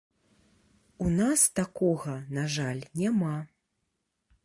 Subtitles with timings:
[1.05, 3.35] У нас такога, на жаль, няма.